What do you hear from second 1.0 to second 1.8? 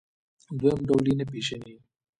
یې نه پېژني.